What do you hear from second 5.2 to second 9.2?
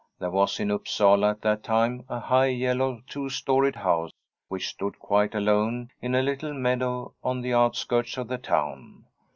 alone in a little meadow on the outskirts of the town.